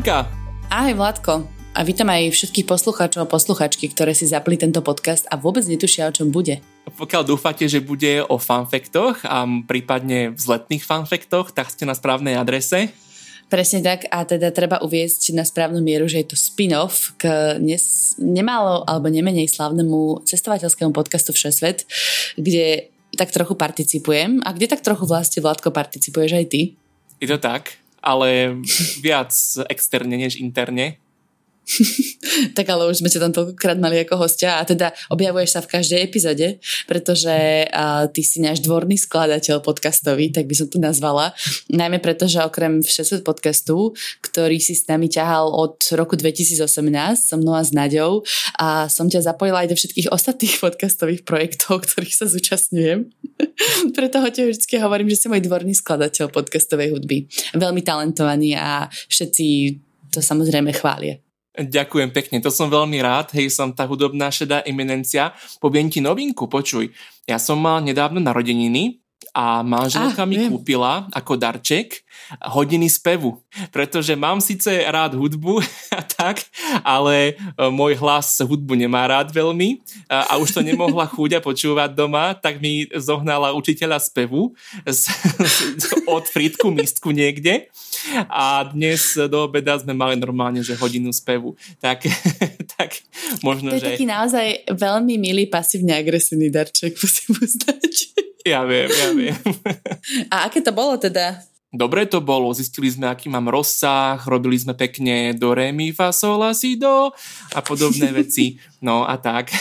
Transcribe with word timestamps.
Katinka. 0.00 0.32
Ahoj 0.72 0.96
Vládko. 0.96 1.32
A 1.76 1.84
vítam 1.84 2.08
aj 2.08 2.32
všetkých 2.32 2.64
poslucháčov 2.64 3.20
a 3.20 3.28
posluchačky, 3.28 3.92
ktoré 3.92 4.16
si 4.16 4.24
zapli 4.24 4.56
tento 4.56 4.80
podcast 4.80 5.28
a 5.28 5.36
vôbec 5.36 5.60
netušia, 5.68 6.08
o 6.08 6.16
čom 6.16 6.32
bude. 6.32 6.64
Pokiaľ 6.88 7.22
dúfate, 7.28 7.68
že 7.68 7.84
bude 7.84 8.24
o 8.24 8.40
fanfektoch 8.40 9.28
a 9.28 9.44
prípadne 9.44 10.32
vzletných 10.32 10.88
fanfektoch, 10.88 11.52
tak 11.52 11.68
ste 11.68 11.84
na 11.84 11.92
správnej 11.92 12.32
adrese. 12.40 12.88
Presne 13.52 13.84
tak 13.84 14.08
a 14.08 14.24
teda 14.24 14.48
treba 14.56 14.80
uviezť 14.80 15.36
na 15.36 15.44
správnu 15.44 15.84
mieru, 15.84 16.08
že 16.08 16.24
je 16.24 16.32
to 16.32 16.36
spin-off 16.40 17.12
k 17.20 17.60
nes- 17.60 18.16
nemálo 18.16 18.88
alebo 18.88 19.12
nemenej 19.12 19.52
slavnému 19.52 20.24
cestovateľskému 20.24 20.96
podcastu 20.96 21.36
Všesvet, 21.36 21.84
kde 22.40 22.88
tak 23.20 23.36
trochu 23.36 23.52
participujem 23.52 24.40
a 24.48 24.56
kde 24.56 24.64
tak 24.64 24.80
trochu 24.80 25.04
vlastne 25.04 25.44
Vládko 25.44 25.68
participuješ 25.68 26.40
aj 26.40 26.46
ty. 26.48 26.72
Je 27.20 27.28
to 27.28 27.36
tak, 27.36 27.76
ale 28.02 28.56
viac 29.00 29.32
externe 29.68 30.16
než 30.16 30.36
interne. 30.36 31.00
tak 32.56 32.66
ale 32.68 32.90
už 32.90 33.02
sme 33.02 33.12
ťa 33.12 33.22
tam 33.22 33.32
toľkokrát 33.34 33.78
mali 33.78 34.02
ako 34.02 34.26
hostia 34.26 34.58
a 34.58 34.66
teda 34.66 34.90
objavuješ 35.12 35.50
sa 35.54 35.60
v 35.62 35.70
každej 35.78 36.00
epizóde, 36.02 36.48
pretože 36.90 37.66
uh, 37.70 38.10
ty 38.10 38.22
si 38.26 38.42
náš 38.42 38.62
dvorný 38.64 38.98
skladateľ 38.98 39.62
podcastový, 39.62 40.34
tak 40.34 40.50
by 40.50 40.54
som 40.56 40.68
to 40.68 40.82
nazvala. 40.82 41.32
Najmä 41.70 42.02
preto, 42.02 42.26
že 42.26 42.42
okrem 42.42 42.82
všetkého 42.82 43.22
podcastu, 43.22 43.94
ktorý 44.24 44.58
si 44.58 44.74
s 44.74 44.86
nami 44.90 45.06
ťahal 45.06 45.50
od 45.50 45.78
roku 45.94 46.18
2018 46.18 46.66
so 47.16 47.36
mnou 47.38 47.54
a 47.54 47.62
s 47.62 47.70
Naďou 47.70 48.26
a 48.58 48.90
som 48.90 49.06
ťa 49.06 49.30
zapojila 49.30 49.64
aj 49.66 49.68
do 49.70 49.76
všetkých 49.78 50.10
ostatných 50.10 50.54
podcastových 50.64 51.22
projektov, 51.22 51.86
ktorých 51.86 52.14
sa 52.14 52.26
zúčastňujem. 52.26 53.10
preto 53.96 54.20
ho 54.20 54.28
ti 54.30 54.46
vždy 54.46 54.76
hovorím, 54.80 55.08
že 55.12 55.24
si 55.24 55.26
môj 55.26 55.42
dvorný 55.44 55.74
skladateľ 55.76 56.32
podcastovej 56.32 56.96
hudby. 56.96 57.26
Veľmi 57.56 57.82
talentovaný 57.84 58.56
a 58.56 58.88
všetci 58.90 59.46
to 60.10 60.20
samozrejme 60.20 60.72
chvália. 60.74 61.20
Ďakujem 61.50 62.14
pekne, 62.14 62.38
to 62.38 62.48
som 62.48 62.70
veľmi 62.70 63.02
rád, 63.02 63.34
hej, 63.34 63.50
som 63.50 63.74
tá 63.74 63.82
hudobná 63.82 64.30
šedá 64.30 64.62
eminencia. 64.62 65.34
Poviem 65.58 65.90
ti 65.90 65.98
novinku, 65.98 66.46
počuj. 66.46 66.94
Ja 67.26 67.42
som 67.42 67.58
mal 67.58 67.82
nedávno 67.82 68.22
narodeniny 68.22 68.99
a 69.30 69.62
manželka 69.62 70.22
ah, 70.22 70.28
mi 70.28 70.36
viem. 70.38 70.50
kúpila 70.50 71.06
ako 71.14 71.38
darček 71.38 72.02
hodiny 72.38 72.86
spevu, 72.86 73.42
pretože 73.74 74.14
mám 74.14 74.38
síce 74.38 74.70
rád 74.86 75.18
hudbu 75.18 75.62
a 75.98 76.00
tak, 76.02 76.46
ale 76.86 77.34
e, 77.34 77.66
môj 77.70 77.98
hlas 77.98 78.38
hudbu 78.42 78.78
nemá 78.78 79.06
rád 79.10 79.34
veľmi 79.34 79.82
a, 80.06 80.34
a 80.34 80.38
už 80.38 80.54
to 80.54 80.60
nemohla 80.62 81.10
chúďa 81.14 81.42
počúvať 81.42 81.94
doma, 81.94 82.34
tak 82.38 82.62
mi 82.62 82.86
zohnala 82.94 83.54
učiteľa 83.54 83.98
spevu 83.98 84.54
z, 84.86 85.10
z, 85.42 85.84
od 86.06 86.24
Fritku 86.26 86.70
mistku 86.70 87.10
niekde 87.10 87.66
a 88.30 88.64
dnes 88.70 89.18
do 89.28 89.44
obeda 89.50 89.76
sme 89.76 89.92
mali 89.92 90.16
normálne, 90.16 90.64
že 90.64 90.78
hodinu 90.78 91.12
spevu. 91.12 91.52
Tak, 91.82 92.06
tak 92.78 92.90
možno, 93.44 93.74
to 93.74 93.76
je 93.76 93.82
že... 93.82 93.88
taký 93.94 94.06
naozaj 94.08 94.46
veľmi 94.72 95.20
milý 95.20 95.44
pasívne 95.50 95.92
agresívny 95.98 96.48
darček, 96.48 96.96
musím 96.96 97.36
uznať. 97.36 98.29
Ja 98.44 98.64
viem, 98.64 98.88
ja 98.88 99.08
viem. 99.18 99.36
A 100.32 100.48
aké 100.48 100.64
to 100.64 100.72
bolo 100.72 100.96
teda? 100.96 101.44
Dobre 101.70 102.02
to 102.10 102.18
bolo, 102.18 102.50
zistili 102.50 102.90
sme, 102.90 103.06
aký 103.06 103.30
mám 103.30 103.46
rozsah, 103.46 104.18
robili 104.26 104.58
sme 104.58 104.74
pekne 104.74 105.38
do 105.38 105.54
re, 105.54 105.70
mi, 105.70 105.94
fa, 105.94 106.10
sol, 106.10 106.42
la, 106.42 106.50
si, 106.50 106.74
do 106.74 107.14
a 107.54 107.58
podobné 107.62 108.10
veci. 108.20 108.58
No 108.82 109.06
a 109.06 109.14
tak. 109.22 109.54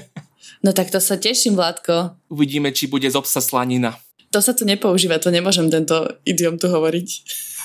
no 0.64 0.76
tak 0.76 0.92
to 0.92 1.00
sa 1.00 1.16
teším, 1.16 1.56
Vládko. 1.56 2.28
Uvidíme, 2.28 2.76
či 2.76 2.92
bude 2.92 3.08
z 3.08 3.16
obsa 3.16 3.40
slanina. 3.40 3.96
To 4.36 4.44
sa 4.44 4.52
tu 4.52 4.68
nepoužíva, 4.68 5.16
to 5.16 5.32
nemôžem 5.32 5.72
tento 5.72 5.96
idiom 6.28 6.60
tu 6.60 6.68
hovoriť. 6.68 7.08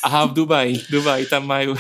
Aha, 0.08 0.32
v 0.32 0.40
Dubaji, 0.40 0.74
Dubaji, 0.88 1.28
tam 1.28 1.52
majú 1.52 1.76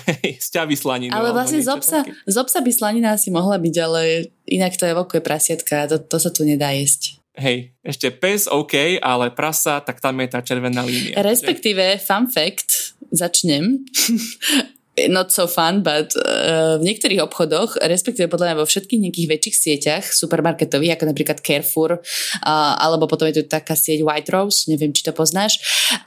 sťavy 0.51 0.75
slaninu. 0.75 1.15
Ale 1.15 1.31
vlastne 1.31 1.63
z 1.63 1.71
obsa, 1.71 2.03
z 2.05 2.35
obsa 2.35 2.59
by 2.59 2.71
slanina 2.75 3.15
asi 3.15 3.31
mohla 3.31 3.55
byť, 3.55 3.75
ale 3.81 4.29
inak 4.51 4.75
to 4.75 4.83
je 4.83 4.93
veľké 4.93 5.23
prasiatka, 5.23 5.87
to, 5.87 5.95
to 5.95 6.17
sa 6.19 6.27
tu 6.27 6.43
nedá 6.43 6.75
jesť. 6.75 7.20
Hej, 7.31 7.71
ešte 7.79 8.11
pes 8.11 8.51
OK, 8.51 8.99
ale 8.99 9.31
prasa, 9.31 9.79
tak 9.79 10.03
tam 10.03 10.19
je 10.19 10.27
tá 10.27 10.43
červená 10.43 10.83
línia. 10.83 11.15
Respektíve, 11.23 11.95
fun 12.03 12.27
fact, 12.27 12.99
začnem. 13.11 13.79
not 15.09 15.31
so 15.31 15.47
fun, 15.47 15.81
but 15.81 16.13
uh, 16.17 16.77
v 16.77 16.83
niektorých 16.85 17.23
obchodoch, 17.23 17.79
respektíve 17.81 18.27
podľa 18.27 18.51
mňa 18.51 18.59
vo 18.61 18.67
všetkých 18.67 19.01
nejakých 19.07 19.29
väčších 19.31 19.55
sieťach 19.55 20.05
supermarketových, 20.11 20.99
ako 20.99 21.05
napríklad 21.09 21.39
Carrefour, 21.39 21.97
uh, 21.97 22.73
alebo 22.77 23.07
potom 23.07 23.29
je 23.31 23.41
tu 23.41 23.43
taká 23.47 23.73
sieť 23.73 24.03
White 24.03 24.29
Rose, 24.29 24.67
neviem, 24.67 24.91
či 24.91 25.07
to 25.07 25.15
poznáš, 25.15 25.57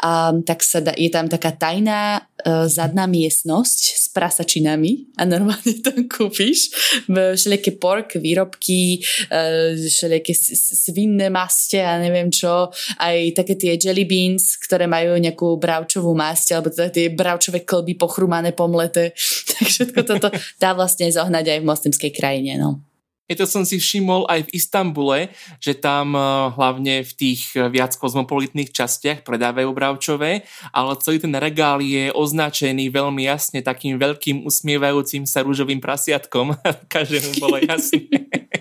um, 0.05 0.45
tak 0.45 0.61
sa 0.61 0.85
da, 0.85 0.93
je 0.95 1.09
tam 1.09 1.27
taká 1.27 1.57
tajná 1.57 2.23
uh, 2.23 2.69
zadná 2.69 3.09
miestnosť 3.09 3.81
s 3.97 4.07
prasačinami 4.13 5.17
a 5.19 5.25
normálne 5.25 5.81
tam 5.87 6.07
kúpiš. 6.07 6.71
Všelijaké 7.09 7.81
pork, 7.81 8.21
výrobky, 8.21 9.01
uh, 9.33 9.75
všelijaké 9.75 10.35
svinné 10.35 11.33
maste 11.33 11.81
a 11.81 11.97
neviem 11.99 12.29
čo, 12.29 12.71
aj 13.01 13.33
také 13.33 13.57
tie 13.57 13.73
jelly 13.81 14.05
beans, 14.05 14.61
ktoré 14.61 14.85
majú 14.85 15.17
nejakú 15.17 15.57
bravčovú 15.57 16.13
masť, 16.13 16.59
alebo 16.59 16.69
teda 16.69 16.91
tie 16.93 17.07
bravčové 17.09 17.65
klby 17.65 17.97
pochrumané 17.97 18.53
po 18.53 18.69
mlete. 18.85 19.17
Tak 19.55 19.71
všetko 19.71 20.01
toto 20.03 20.29
dá 20.59 20.75
vlastne 20.75 21.07
zohnať 21.07 21.47
aj 21.47 21.59
v 21.63 21.69
moslimskej 21.69 22.11
krajine. 22.11 22.59
No. 22.59 22.83
Je 23.25 23.41
to 23.41 23.49
som 23.49 23.65
si 23.65 23.81
všimol 23.81 24.29
aj 24.29 24.45
v 24.45 24.53
Istambule, 24.53 25.33
že 25.57 25.73
tam 25.73 26.13
eh, 26.13 26.21
hlavne 26.53 27.01
v 27.01 27.13
tých 27.17 27.57
eh, 27.57 27.73
viac 27.73 27.97
kozmopolitných 27.97 28.69
častiach 28.69 29.25
predávajú 29.25 29.73
bravčové, 29.73 30.45
ale 30.77 30.93
celý 31.01 31.25
ten 31.25 31.33
regál 31.33 31.81
je 31.81 32.13
označený 32.13 32.93
veľmi 32.93 33.25
jasne 33.25 33.65
takým 33.65 33.97
veľkým 33.97 34.45
usmievajúcim 34.45 35.25
sa 35.25 35.41
rúžovým 35.41 35.81
prasiatkom. 35.81 36.53
Každému 36.93 37.41
bolo 37.41 37.57
jasné. 37.65 38.05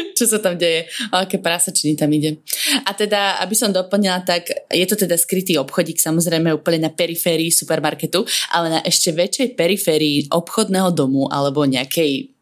čo 0.18 0.24
sa 0.26 0.38
tam 0.40 0.56
deje, 0.56 0.88
o 1.12 1.16
aké 1.20 1.38
prasačiny 1.38 1.94
tam 1.94 2.10
ide. 2.10 2.40
A 2.88 2.96
teda, 2.96 3.38
aby 3.44 3.54
som 3.54 3.70
doplnila, 3.70 4.24
tak 4.24 4.48
je 4.70 4.86
to 4.88 4.96
teda 4.96 5.14
skrytý 5.20 5.60
obchodík, 5.60 6.00
samozrejme 6.00 6.50
úplne 6.54 6.88
na 6.88 6.90
periférii 6.92 7.52
supermarketu, 7.52 8.24
ale 8.54 8.66
na 8.72 8.80
ešte 8.82 9.12
väčšej 9.12 9.48
periférii 9.54 10.32
obchodného 10.32 10.90
domu 10.96 11.28
alebo 11.28 11.66
nejakej 11.68 12.39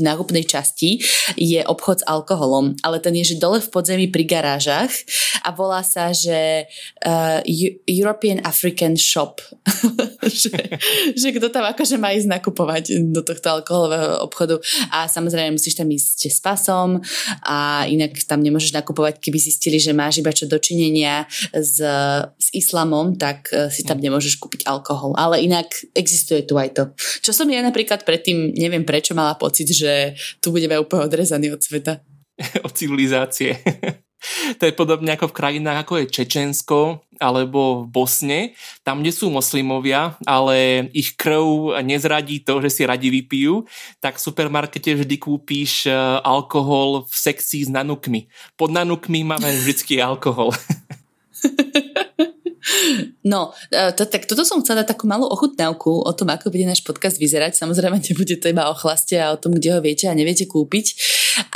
nákupnej 0.00 0.44
časti 0.44 1.00
je 1.34 1.60
obchod 1.64 2.04
s 2.04 2.08
alkoholom, 2.08 2.76
ale 2.84 3.00
ten 3.00 3.16
je 3.16 3.34
že 3.34 3.40
dole 3.40 3.60
v 3.60 3.72
podzemí 3.72 4.06
pri 4.12 4.24
garážach 4.28 4.92
a 5.44 5.50
volá 5.54 5.80
sa, 5.80 6.12
že 6.12 6.68
uh, 7.04 7.40
European 7.88 8.44
African 8.44 8.94
Shop. 9.00 9.40
že, 10.42 10.52
že 11.16 11.28
kto 11.32 11.48
tam 11.48 11.64
akože 11.64 11.96
má 11.96 12.12
ísť 12.12 12.28
nakupovať 12.28 12.84
do 13.08 13.24
tohto 13.24 13.60
alkoholového 13.60 14.20
obchodu 14.24 14.60
a 14.92 15.08
samozrejme 15.08 15.56
musíš 15.56 15.80
tam 15.80 15.88
ísť 15.88 16.28
s 16.28 16.38
pasom 16.44 17.00
a 17.44 17.88
inak 17.88 18.16
tam 18.28 18.44
nemôžeš 18.44 18.76
nakupovať, 18.76 19.18
keby 19.18 19.38
zistili, 19.40 19.80
že 19.80 19.96
máš 19.96 20.20
iba 20.20 20.30
čo 20.34 20.44
dočinenia 20.44 21.24
s, 21.54 21.80
s 22.36 22.46
islamom, 22.52 23.16
tak 23.16 23.48
uh, 23.52 23.72
si 23.72 23.86
tam 23.86 23.98
nemôžeš 23.98 24.36
kúpiť 24.36 24.68
alkohol. 24.68 25.16
Ale 25.16 25.40
inak 25.40 25.72
existuje 25.96 26.44
tu 26.44 26.60
aj 26.60 26.70
to. 26.76 26.82
Čo 27.24 27.32
som 27.32 27.46
ja 27.48 27.64
napríklad 27.64 28.04
predtým, 28.04 28.52
neviem 28.52 28.84
prečo, 28.84 29.16
mala 29.16 29.29
mala 29.30 29.38
pocit, 29.38 29.70
že 29.70 30.18
tu 30.42 30.50
budeme 30.50 30.74
úplne 30.74 31.06
odrezaní 31.06 31.54
od 31.54 31.62
sveta. 31.62 32.02
od 32.66 32.72
civilizácie. 32.74 33.62
to 34.58 34.66
je 34.66 34.74
podobne 34.74 35.14
ako 35.14 35.30
v 35.30 35.36
krajinách 35.38 35.86
ako 35.86 36.02
je 36.02 36.10
Čečensko 36.10 37.06
alebo 37.20 37.84
v 37.84 37.92
Bosne, 37.92 38.40
tam, 38.80 39.04
kde 39.04 39.12
sú 39.12 39.28
moslimovia, 39.28 40.16
ale 40.24 40.88
ich 40.96 41.14
krv 41.20 41.76
nezradí 41.84 42.40
to, 42.40 42.64
že 42.64 42.72
si 42.72 42.82
radi 42.88 43.12
vypijú, 43.12 43.68
tak 44.00 44.16
v 44.16 44.24
supermarkete 44.24 44.96
vždy 44.96 45.16
kúpíš 45.20 45.84
e, 45.84 45.92
alkohol 46.24 47.04
v 47.04 47.12
sekcii 47.12 47.68
s 47.68 47.70
nanukmi. 47.70 48.32
Pod 48.56 48.72
nanukmi 48.72 49.20
máme 49.20 49.52
vždycky 49.52 50.00
alkohol. 50.00 50.56
No, 53.20 53.52
e, 53.68 53.92
to, 53.92 54.08
tak 54.08 54.24
toto 54.24 54.48
som 54.48 54.64
chcela 54.64 54.80
dať 54.80 54.96
takú 54.96 55.04
malú 55.04 55.28
ochutnávku 55.28 56.08
o 56.08 56.12
tom, 56.16 56.32
ako 56.32 56.48
bude 56.48 56.64
náš 56.64 56.80
podcast 56.80 57.20
vyzerať. 57.20 57.56
Samozrejme, 57.60 58.00
nebude 58.08 58.40
to 58.40 58.48
iba 58.48 58.72
o 58.72 58.74
chlaste 58.74 59.20
a 59.20 59.36
o 59.36 59.40
tom, 59.40 59.52
kde 59.56 59.76
ho 59.76 59.80
viete 59.84 60.08
a 60.08 60.16
neviete 60.16 60.48
kúpiť. 60.48 60.96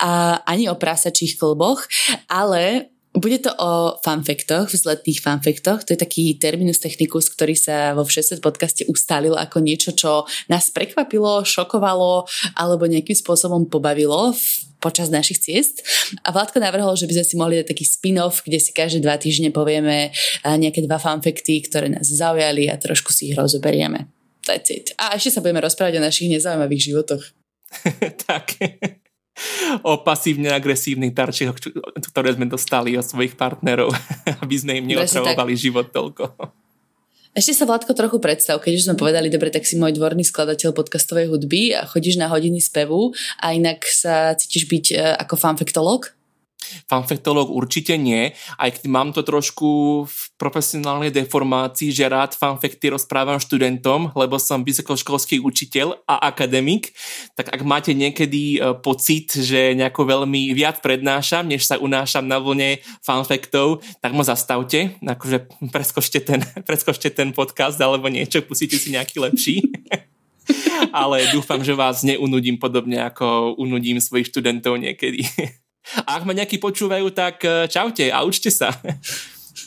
A 0.05 0.41
ani 0.45 0.69
o 0.69 0.77
prásačích 0.77 1.41
klboch, 1.41 1.89
ale 2.29 2.93
bude 3.15 3.39
to 3.39 3.55
o 3.55 3.95
fanfektoch, 4.03 4.75
vzletných 4.75 5.23
fanfektoch. 5.23 5.87
To 5.87 5.95
je 5.95 6.03
taký 6.03 6.35
terminus 6.35 6.83
technicus, 6.83 7.31
ktorý 7.31 7.55
sa 7.55 7.95
vo 7.95 8.03
všetkých 8.03 8.43
podcaste 8.43 8.83
ustalil 8.91 9.39
ako 9.39 9.63
niečo, 9.63 9.95
čo 9.95 10.27
nás 10.51 10.75
prekvapilo, 10.75 11.47
šokovalo 11.47 12.27
alebo 12.59 12.91
nejakým 12.91 13.15
spôsobom 13.15 13.71
pobavilo 13.71 14.35
počas 14.85 15.09
našich 15.09 15.41
ciest. 15.41 15.81
A 16.21 16.29
Vládko 16.29 16.61
navrhol, 16.61 16.93
že 17.01 17.09
by 17.09 17.17
sme 17.17 17.25
si 17.25 17.35
mohli 17.41 17.55
dať 17.65 17.73
taký 17.73 17.85
spin-off, 17.89 18.45
kde 18.45 18.61
si 18.61 18.77
každé 18.77 19.01
dva 19.01 19.17
týždne 19.17 19.49
povieme 19.49 20.13
nejaké 20.45 20.85
dva 20.85 21.01
fanfekty, 21.01 21.65
ktoré 21.65 21.89
nás 21.89 22.05
zaujali 22.05 22.69
a 22.69 22.77
trošku 22.77 23.09
si 23.17 23.33
ich 23.33 23.37
rozoberieme. 23.41 24.13
That's 24.45 24.69
it. 24.69 24.93
A 25.01 25.17
ešte 25.17 25.33
sa 25.33 25.41
budeme 25.41 25.65
rozprávať 25.65 25.97
o 25.97 26.05
našich 26.05 26.29
nezaujímavých 26.29 26.93
životoch. 26.93 27.25
tak 28.29 28.61
o 29.83 29.99
pasívne-agresívnych 30.05 31.11
darčekoch, 31.11 31.59
ktoré 32.13 32.37
sme 32.37 32.47
dostali 32.47 32.95
od 32.95 33.03
svojich 33.03 33.35
partnerov, 33.35 33.91
aby 34.45 34.55
sme 34.55 34.79
im 34.79 34.95
neotravovali 34.95 35.57
život 35.57 35.91
toľko. 35.91 36.64
Ešte 37.35 37.51
sa 37.51 37.67
Vládko 37.67 37.99
trochu 37.99 38.23
predstav, 38.23 38.63
keď 38.63 38.73
už 38.79 38.85
sme 38.87 38.95
povedali, 38.95 39.27
dobre, 39.27 39.51
tak 39.51 39.67
si 39.67 39.75
môj 39.75 39.99
dvorný 39.99 40.23
skladateľ 40.23 40.71
podcastovej 40.71 41.35
hudby 41.35 41.75
a 41.75 41.83
chodíš 41.83 42.15
na 42.15 42.31
hodiny 42.31 42.63
spevu 42.63 43.11
a 43.43 43.51
inak 43.51 43.83
sa 43.91 44.39
cítiš 44.39 44.71
byť 44.71 44.87
e, 44.95 45.19
ako 45.19 45.35
fanfektolog? 45.35 46.15
Fanfektolog 46.91 47.51
určite 47.51 47.97
nie, 47.97 48.33
aj 48.61 48.81
keď 48.81 48.85
mám 48.91 49.11
to 49.11 49.23
trošku 49.23 50.05
v 50.05 50.19
profesionálnej 50.37 51.15
deformácii, 51.15 51.91
že 51.95 52.11
rád 52.11 52.37
fanfekty 52.37 52.93
rozprávam 52.93 53.41
študentom, 53.41 54.13
lebo 54.13 54.37
som 54.37 54.67
vysokoškolský 54.67 55.41
učiteľ 55.41 56.05
a 56.05 56.29
akademik, 56.29 56.93
tak 57.35 57.53
ak 57.53 57.61
máte 57.63 57.93
niekedy 57.97 58.59
e, 58.59 58.77
pocit, 58.79 59.33
že 59.35 59.75
nejako 59.79 60.05
veľmi 60.05 60.53
viac 60.53 60.85
prednášam, 60.85 61.49
než 61.49 61.65
sa 61.67 61.81
unášam 61.81 62.27
na 62.27 62.39
vlne 62.39 62.83
fanfektov, 63.01 63.81
tak 64.03 64.13
ma 64.13 64.27
zastavte, 64.27 64.97
akože 65.01 65.71
preskočte 65.73 66.21
ten, 66.21 66.41
preskočte 66.69 67.09
ten 67.11 67.33
podcast 67.33 67.79
alebo 67.81 68.09
niečo, 68.13 68.45
pustite 68.45 68.77
si 68.77 68.93
nejaký 68.93 69.21
lepší. 69.23 69.57
Ale 70.93 71.33
dúfam, 71.33 71.65
že 71.65 71.73
vás 71.73 72.05
neunudím 72.05 72.61
podobne, 72.61 73.01
ako 73.01 73.57
unudím 73.57 74.01
svojich 74.01 74.29
študentov 74.29 74.77
niekedy. 74.77 75.25
A 76.09 76.21
ak 76.21 76.25
ma 76.25 76.33
nejakí 76.33 76.57
počúvajú, 76.57 77.13
tak 77.13 77.45
e, 77.45 77.69
čaute 77.69 78.09
a 78.09 78.25
učte 78.25 78.49
sa. 78.49 78.73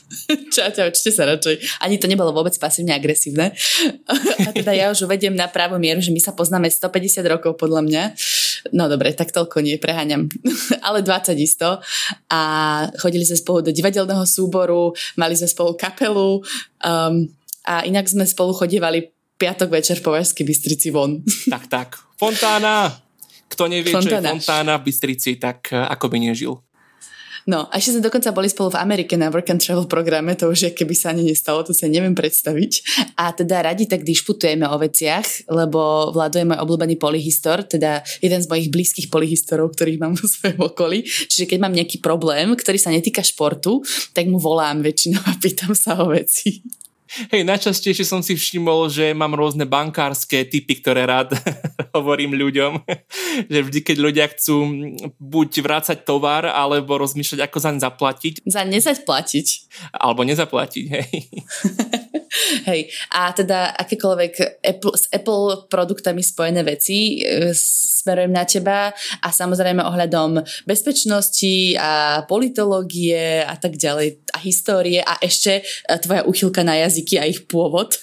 Čaute, 0.56 0.88
učte 0.88 1.12
sa 1.12 1.28
radšej. 1.28 1.84
Ani 1.84 2.00
to 2.00 2.08
nebolo 2.08 2.32
vôbec 2.32 2.56
pasívne 2.60 2.96
agresívne. 2.96 3.56
A 4.48 4.50
teda 4.52 4.72
ja 4.72 4.92
už 4.92 5.08
uvediem 5.08 5.36
na 5.36 5.48
pravú 5.52 5.80
mieru, 5.80 6.00
že 6.00 6.12
my 6.16 6.20
sa 6.20 6.32
poznáme 6.32 6.68
150 6.72 7.24
rokov 7.28 7.60
podľa 7.60 7.82
mňa. 7.84 8.04
No 8.76 8.88
dobre, 8.92 9.12
tak 9.16 9.32
toľko 9.32 9.64
nie, 9.64 9.80
preháňam. 9.80 10.28
Ale 10.88 11.04
20 11.04 11.36
isto. 11.40 11.80
A 12.32 12.42
chodili 13.00 13.24
sme 13.24 13.40
spolu 13.40 13.60
do 13.68 13.72
divadelného 13.72 14.24
súboru, 14.28 14.96
mali 15.20 15.36
sme 15.36 15.48
spolu 15.48 15.76
kapelu 15.76 16.40
um, 16.84 17.16
a 17.68 17.84
inak 17.84 18.08
sme 18.08 18.24
spolu 18.24 18.56
chodívali 18.56 19.12
piatok 19.38 19.70
večer 19.70 20.00
po 20.00 20.16
Vašskej 20.16 20.46
Bystrici 20.48 20.90
von. 20.90 21.20
Tak, 21.52 21.68
tak. 21.68 21.90
Fontána! 22.18 23.07
Kto 23.48 23.72
nevie, 23.72 23.92
Fontána. 23.92 24.04
čo 24.04 24.16
je 24.16 24.44
Fontána 24.44 24.74
v 24.80 24.84
Bystrici, 24.92 25.40
tak 25.40 25.72
eh, 25.72 25.80
ako 25.80 26.12
by 26.12 26.18
nežil. 26.20 26.62
No, 27.48 27.64
a 27.72 27.80
ešte 27.80 27.96
sme 27.96 28.04
dokonca 28.04 28.36
boli 28.36 28.52
spolu 28.52 28.76
v 28.76 28.82
Amerike 28.84 29.16
na 29.16 29.32
Work 29.32 29.56
and 29.56 29.64
Travel 29.64 29.88
programe, 29.88 30.36
to 30.36 30.52
už 30.52 30.68
je, 30.68 30.70
keby 30.76 30.92
sa 30.92 31.16
ani 31.16 31.24
nestalo, 31.32 31.64
to 31.64 31.72
sa 31.72 31.88
neviem 31.88 32.12
predstaviť. 32.12 32.84
A 33.16 33.32
teda 33.32 33.64
radi 33.64 33.88
tak 33.88 34.04
dišputujeme 34.04 34.68
o 34.68 34.76
veciach, 34.76 35.48
lebo 35.48 36.12
Vlado 36.12 36.44
je 36.44 36.44
môj 36.44 36.60
obľúbený 36.60 37.00
polyhistor, 37.00 37.64
teda 37.64 38.04
jeden 38.20 38.44
z 38.44 38.52
mojich 38.52 38.68
blízkych 38.68 39.08
polyhistorov, 39.08 39.72
ktorých 39.80 39.96
mám 39.96 40.20
vo 40.20 40.28
svojom 40.28 40.60
okolí. 40.60 41.08
Čiže 41.08 41.48
keď 41.48 41.58
mám 41.64 41.72
nejaký 41.72 42.04
problém, 42.04 42.52
ktorý 42.52 42.76
sa 42.76 42.92
netýka 42.92 43.24
športu, 43.24 43.80
tak 44.12 44.28
mu 44.28 44.44
volám 44.44 44.84
väčšinou 44.84 45.24
a 45.24 45.32
pýtam 45.40 45.72
sa 45.72 46.04
o 46.04 46.12
veci. 46.12 46.68
Hej, 47.32 47.48
najčastejšie 47.48 48.04
som 48.04 48.20
si 48.20 48.36
všimol, 48.36 48.92
že 48.92 49.16
mám 49.16 49.32
rôzne 49.32 49.64
bankárske 49.64 50.44
typy, 50.44 50.84
ktoré 50.84 51.08
rád 51.08 51.34
hovorím 51.98 52.36
ľuďom. 52.36 52.84
že 53.54 53.60
vždy, 53.64 53.80
keď 53.84 53.98
ľudia 53.98 54.26
chcú 54.32 54.56
buď 55.18 55.50
vrácať 55.64 55.98
tovar, 56.04 56.48
alebo 56.48 57.00
rozmýšľať, 57.00 57.40
ako 57.48 57.58
zaň 57.58 57.78
zaplatiť. 57.80 58.34
Za 58.44 58.68
nezaplatiť. 58.68 59.48
Alebo 59.96 60.28
nezaplatiť, 60.28 60.86
hej. 60.92 61.12
Hej, 62.68 62.92
a 63.16 63.32
teda 63.32 63.72
akékoľvek 63.76 64.60
Apple, 64.60 64.94
s 64.94 65.08
Apple 65.10 65.68
produktami 65.72 66.20
spojené 66.20 66.62
veci 66.62 67.24
e, 67.24 67.56
smerujem 67.56 68.32
na 68.36 68.44
teba 68.44 68.92
a 69.24 69.28
samozrejme 69.32 69.80
ohľadom 69.84 70.44
bezpečnosti 70.68 71.76
a 71.80 72.24
politológie 72.28 73.42
a 73.44 73.56
tak 73.56 73.80
ďalej 73.80 74.27
a 74.38 74.42
histórie 74.46 75.02
a 75.02 75.18
ešte 75.18 75.66
e, 75.66 75.92
tvoja 75.98 76.22
uchylka 76.30 76.62
na 76.62 76.78
jazyky 76.86 77.18
a 77.18 77.26
ich 77.26 77.50
pôvod. 77.50 77.98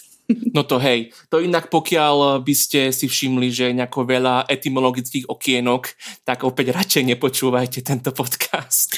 No 0.56 0.64
to 0.64 0.81
hej, 0.81 1.12
to 1.28 1.38
inak 1.38 1.69
pokiaľ 1.69 2.40
by 2.40 2.54
ste 2.56 2.88
si 2.96 3.06
všimli, 3.06 3.52
že 3.52 3.76
nejako 3.76 4.08
veľa 4.08 4.48
etymologických 4.48 5.28
okienok, 5.28 5.92
tak 6.25 6.48
opäť 6.48 6.72
radšej 6.72 7.04
nepočúvajte 7.12 7.84
tento 7.84 8.08
podcast. 8.10 8.96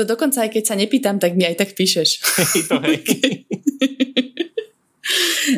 To 0.00 0.08
dokonca 0.08 0.48
aj 0.48 0.50
keď 0.56 0.64
sa 0.64 0.74
nepýtam, 0.74 1.20
tak 1.20 1.36
mi 1.36 1.44
aj 1.44 1.60
tak 1.60 1.76
píšeš. 1.76 2.10
Hej, 2.40 2.62
to 2.66 2.76
hej. 2.82 2.98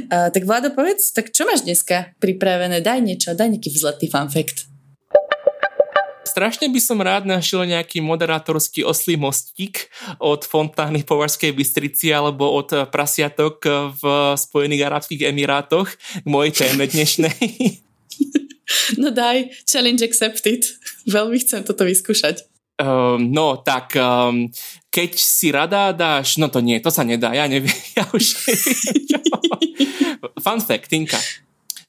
Uh, 0.08 0.32
tak 0.32 0.48
Vlado, 0.48 0.72
povedz, 0.72 1.12
tak 1.12 1.28
čo 1.28 1.44
máš 1.44 1.68
dneska 1.68 2.16
pripravené? 2.16 2.80
Daj 2.80 3.04
niečo, 3.04 3.36
daj 3.36 3.52
nejaký 3.52 3.68
vzletný 3.68 4.08
fun 4.08 4.32
fact. 4.32 4.64
Strašne 6.34 6.66
by 6.66 6.81
som 6.82 6.98
rád 6.98 7.31
našiel 7.31 7.62
nejaký 7.62 8.02
moderátorský 8.02 8.82
oslý 8.82 9.14
mostík 9.14 9.86
od 10.19 10.42
Fontány 10.42 11.06
po 11.06 11.14
Varskej 11.22 11.54
Bystrici 11.54 12.10
alebo 12.10 12.50
od 12.58 12.90
prasiatok 12.90 13.62
v 13.94 14.02
Spojených 14.34 14.82
Arabských 14.82 15.31
Emirátoch 15.31 15.94
k 15.94 16.26
mojej 16.26 16.66
téme 16.66 16.90
dnešnej. 16.90 17.38
No 18.96 19.12
daj, 19.12 19.52
challenge 19.69 20.00
accepted. 20.02 20.64
Veľmi 21.04 21.36
chcem 21.36 21.62
toto 21.62 21.84
vyskúšať. 21.84 22.48
Um, 22.81 23.31
no, 23.31 23.60
tak 23.60 23.92
um, 23.94 24.48
keď 24.88 25.10
si 25.14 25.52
rada 25.52 25.92
dáš, 25.92 26.40
no 26.40 26.48
to 26.48 26.64
nie, 26.64 26.81
to 26.81 26.88
sa 26.88 27.04
nedá, 27.04 27.36
ja 27.36 27.44
neviem, 27.44 27.70
ja 28.00 28.08
už 28.10 28.25
Fun 30.44 30.64
fact, 30.64 30.88
Tinka. 30.90 31.20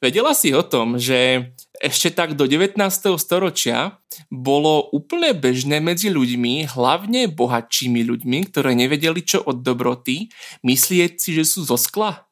Vedela 0.04 0.36
si 0.36 0.52
o 0.52 0.62
tom, 0.62 1.00
že 1.00 1.50
ešte 1.86 2.10
tak 2.10 2.34
do 2.34 2.50
19. 2.50 2.82
storočia 3.22 4.02
bolo 4.34 4.90
úplne 4.90 5.38
bežné 5.38 5.78
medzi 5.78 6.10
ľuďmi, 6.10 6.74
hlavne 6.74 7.30
bohatšími 7.30 8.02
ľuďmi, 8.02 8.40
ktoré 8.50 8.74
nevedeli 8.74 9.22
čo 9.22 9.46
od 9.46 9.62
dobroty, 9.62 10.34
myslieť 10.66 11.22
si, 11.22 11.38
že 11.38 11.46
sú 11.46 11.62
zo 11.62 11.78
skla? 11.78 12.26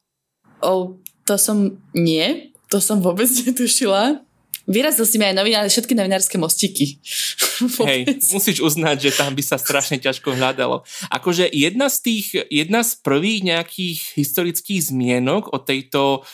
O, 0.58 0.98
to 1.22 1.38
som 1.38 1.78
nie, 1.94 2.50
to 2.66 2.82
som 2.82 2.98
vôbec 2.98 3.30
netušila. 3.46 4.26
Vyrazil 4.64 5.04
si 5.04 5.20
mi 5.20 5.28
aj 5.28 5.36
novinár, 5.36 5.68
všetky 5.68 5.92
novinárske 5.92 6.40
mostiky. 6.40 6.98
Hej, 7.88 8.18
musíš 8.32 8.64
uznať, 8.64 8.96
že 9.06 9.10
tam 9.12 9.36
by 9.36 9.44
sa 9.44 9.60
strašne 9.60 10.00
ťažko 10.00 10.32
hľadalo. 10.32 10.82
Akože 11.12 11.46
jedna 11.52 11.92
z 11.92 11.96
tých, 12.00 12.26
jedna 12.48 12.80
z 12.80 12.96
prvých 13.04 13.44
nejakých 13.44 14.16
historických 14.16 14.88
zmienok 14.88 15.52
o 15.52 15.60
tejto 15.60 16.24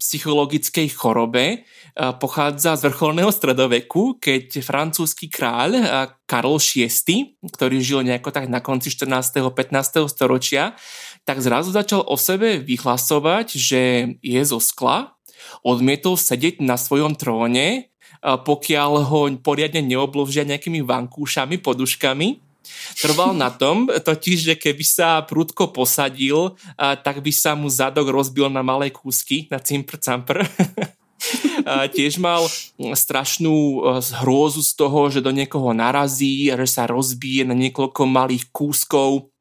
psychologickej 0.00 0.88
chorobe 0.94 1.44
eh, 1.44 2.12
pochádza 2.16 2.76
z 2.78 2.88
vrcholného 2.88 3.28
stredoveku, 3.28 4.16
keď 4.18 4.64
francúzsky 4.64 5.28
kráľ 5.28 5.70
eh, 5.76 5.84
Karol 6.24 6.56
VI, 6.60 7.36
ktorý 7.44 7.76
žil 7.84 8.00
nejako 8.04 8.32
tak 8.32 8.48
na 8.48 8.64
konci 8.64 8.88
14. 8.88 9.44
15. 9.52 10.08
storočia, 10.08 10.72
tak 11.28 11.40
zrazu 11.40 11.72
začal 11.72 12.04
o 12.04 12.16
sebe 12.16 12.60
vyhlasovať, 12.60 13.56
že 13.56 13.82
je 14.20 14.42
zo 14.44 14.60
skla 14.60 15.14
odmietol 15.64 16.16
sedieť 16.16 16.60
na 16.64 16.80
svojom 16.80 17.16
tróne, 17.16 17.92
pokiaľ 18.24 18.92
ho 19.04 19.20
poriadne 19.44 19.84
neobložia 19.84 20.48
nejakými 20.48 20.80
vankúšami, 20.80 21.60
poduškami. 21.60 22.43
Trval 22.98 23.36
na 23.36 23.52
tom, 23.52 23.86
totiž, 23.88 24.52
že 24.52 24.54
keby 24.56 24.84
sa 24.84 25.20
prudko 25.22 25.70
posadil, 25.70 26.56
tak 26.76 27.20
by 27.20 27.32
sa 27.32 27.56
mu 27.56 27.68
zadok 27.68 28.10
rozbil 28.10 28.48
na 28.50 28.64
malé 28.64 28.90
kúsky, 28.90 29.46
na 29.48 29.60
cimpr-campr. 29.60 30.44
tiež 31.96 32.20
mal 32.20 32.44
strašnú 32.76 33.80
hrôzu 34.20 34.60
z 34.60 34.72
toho, 34.76 35.08
že 35.08 35.24
do 35.24 35.32
niekoho 35.32 35.72
narazí, 35.72 36.52
že 36.52 36.68
sa 36.68 36.84
rozbije 36.84 37.48
na 37.48 37.56
niekoľko 37.56 38.02
malých 38.04 38.52
kúskov. 38.52 39.32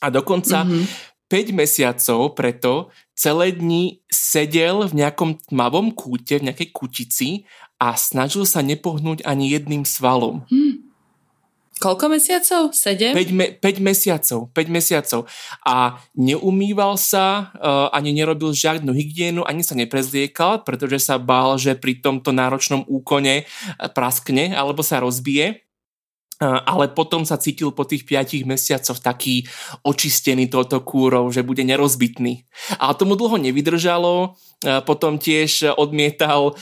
A 0.00 0.08
dokonca 0.08 0.64
mm-hmm. 0.64 0.84
5 1.28 1.54
mesiacov 1.54 2.34
preto 2.34 2.88
celé 3.12 3.52
dni 3.52 4.00
sedel 4.08 4.88
v 4.88 5.04
nejakom 5.04 5.36
tmavom 5.52 5.92
kúte, 5.92 6.40
v 6.40 6.50
nejakej 6.50 6.68
kutici 6.72 7.30
a 7.76 7.92
snažil 7.94 8.48
sa 8.48 8.64
nepohnúť 8.64 9.22
ani 9.28 9.52
jedným 9.52 9.84
svalom. 9.84 10.44
Hmm. 10.48 10.79
Koľko 11.80 12.12
mesiacov? 12.12 12.76
7? 12.76 13.16
5, 13.16 13.32
me, 13.32 13.56
5 13.56 13.80
mesiacov. 13.80 14.52
5 14.52 14.68
mesiacov. 14.68 15.24
A 15.64 15.96
neumýval 16.12 17.00
sa, 17.00 17.50
uh, 17.56 17.88
ani 17.96 18.12
nerobil 18.12 18.52
žiadnu 18.52 18.92
hygienu, 18.92 19.40
ani 19.48 19.64
sa 19.64 19.72
neprezliekal, 19.72 20.62
pretože 20.68 21.00
sa 21.00 21.16
bál, 21.16 21.56
že 21.56 21.72
pri 21.72 22.04
tomto 22.04 22.36
náročnom 22.36 22.84
úkone 22.84 23.48
praskne 23.96 24.52
alebo 24.52 24.84
sa 24.84 25.00
rozbije 25.00 25.70
ale 26.40 26.88
potom 26.88 27.28
sa 27.28 27.36
cítil 27.36 27.68
po 27.76 27.84
tých 27.84 28.08
5 28.08 28.48
mesiacoch 28.48 28.96
taký 28.96 29.44
očistený 29.84 30.48
touto 30.48 30.80
kúrou, 30.80 31.28
že 31.28 31.44
bude 31.44 31.60
nerozbitný. 31.60 32.48
Ale 32.80 32.96
tomu 32.96 33.12
dlho 33.12 33.36
nevydržalo, 33.36 34.40
potom 34.88 35.20
tiež 35.20 35.76
odmietal 35.76 36.56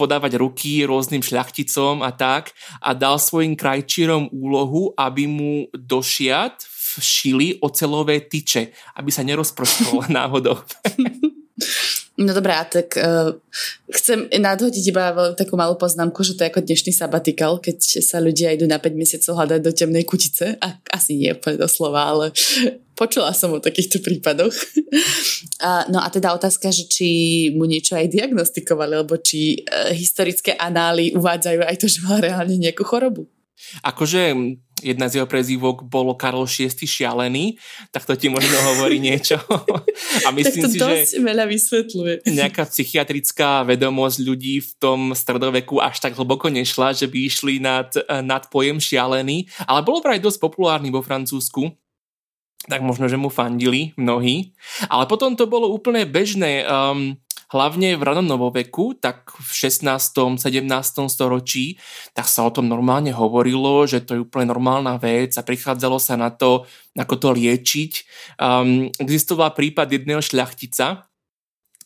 podávať 0.00 0.40
ruky 0.40 0.88
rôznym 0.88 1.20
šľachticom 1.20 2.00
a 2.00 2.08
tak 2.16 2.56
a 2.80 2.96
dal 2.96 3.20
svojim 3.20 3.52
krajčírom 3.52 4.32
úlohu, 4.32 4.96
aby 4.96 5.28
mu 5.28 5.68
do 5.76 6.00
šiat 6.00 6.64
všili 6.96 7.60
ocelové 7.60 8.24
tyče, 8.24 8.72
aby 8.96 9.10
sa 9.12 9.20
nerozprskol 9.20 10.08
náhodou. 10.16 10.56
No 12.20 12.36
dobrá, 12.36 12.68
tak 12.68 13.00
uh, 13.00 13.32
chcem 13.88 14.28
nadhodiť 14.28 14.84
iba 14.92 15.32
takú 15.32 15.56
malú 15.56 15.80
poznámku, 15.80 16.20
že 16.20 16.36
to 16.36 16.44
je 16.44 16.52
ako 16.52 16.60
dnešný 16.68 16.92
sabatikal, 16.92 17.56
keď 17.64 18.04
sa 18.04 18.20
ľudia 18.20 18.52
idú 18.52 18.68
na 18.68 18.76
5 18.76 18.92
mesiacov 18.92 19.40
hľadať 19.40 19.60
do 19.64 19.72
temnej 19.72 20.04
kutice. 20.04 20.60
A, 20.60 20.76
asi 20.92 21.16
nie 21.16 21.32
úplne 21.32 21.56
doslova, 21.56 22.12
ale 22.12 22.36
počula 23.00 23.32
som 23.32 23.56
o 23.56 23.64
takýchto 23.64 24.04
prípadoch. 24.04 24.52
A, 25.60 25.84
no 25.92 26.00
a 26.00 26.08
teda 26.08 26.32
otázka, 26.32 26.72
že 26.72 26.88
či 26.88 27.08
mu 27.52 27.68
niečo 27.68 27.92
aj 27.92 28.08
diagnostikovali, 28.16 28.96
alebo 28.96 29.20
či 29.20 29.60
e, 29.60 29.92
historické 29.92 30.56
anály 30.56 31.12
uvádzajú 31.12 31.60
aj 31.60 31.76
to, 31.76 31.84
že 31.84 32.00
mal 32.00 32.16
reálne 32.16 32.56
nejakú 32.56 32.80
chorobu. 32.80 33.28
Akože 33.84 34.32
jedna 34.80 35.12
z 35.12 35.20
jeho 35.20 35.28
prezývok 35.28 35.84
bolo 35.84 36.16
Karol 36.16 36.48
VI 36.48 36.72
šialený, 36.72 37.60
tak 37.92 38.08
to 38.08 38.16
ti 38.16 38.32
možno 38.32 38.56
hovorí 38.72 38.96
niečo. 39.12 39.36
A 40.24 40.32
myslím 40.32 40.64
tak 40.64 40.72
to 40.72 40.72
si, 40.72 40.78
dosť 40.80 41.10
že 41.12 41.20
veľa 41.20 41.44
vysvetľuje. 41.44 42.14
Nejaká 42.32 42.64
psychiatrická 42.72 43.60
vedomosť 43.68 44.18
ľudí 44.24 44.64
v 44.64 44.72
tom 44.80 45.12
stredoveku 45.12 45.76
až 45.76 46.00
tak 46.00 46.16
hlboko 46.16 46.48
nešla, 46.48 46.96
že 46.96 47.04
by 47.04 47.18
išli 47.28 47.60
nad, 47.60 47.92
nad 48.24 48.48
pojem 48.48 48.80
šialený, 48.80 49.44
ale 49.68 49.84
bolo 49.84 50.00
vraj 50.00 50.18
dosť 50.18 50.40
populárny 50.40 50.88
vo 50.88 51.04
Francúzsku 51.04 51.68
tak 52.68 52.84
možno, 52.84 53.08
že 53.08 53.16
mu 53.16 53.32
fandili 53.32 53.96
mnohí. 53.96 54.52
Ale 54.92 55.08
potom 55.08 55.38
to 55.38 55.48
bolo 55.48 55.72
úplne 55.72 56.04
bežné. 56.04 56.66
Um, 56.68 57.16
hlavne 57.50 57.98
v 57.98 58.02
ranom 58.06 58.26
novoveku, 58.26 58.94
tak 59.00 59.32
v 59.34 59.50
16. 59.50 60.38
17. 60.38 60.70
storočí, 61.10 61.80
tak 62.14 62.30
sa 62.30 62.46
o 62.46 62.54
tom 62.54 62.70
normálne 62.70 63.10
hovorilo, 63.10 63.88
že 63.88 64.04
to 64.04 64.14
je 64.14 64.22
úplne 64.22 64.46
normálna 64.46 65.00
vec 65.00 65.34
a 65.34 65.42
prichádzalo 65.42 65.98
sa 65.98 66.14
na 66.14 66.30
to, 66.30 66.68
ako 66.94 67.14
to 67.18 67.28
liečiť. 67.34 67.92
Um, 68.38 68.92
existoval 69.02 69.56
prípad 69.56 69.90
jedného 69.90 70.22
šľachtica, 70.22 71.10